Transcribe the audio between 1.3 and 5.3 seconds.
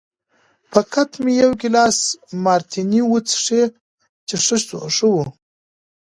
یو ګیلاس مارتیني وڅښی چې ښه و.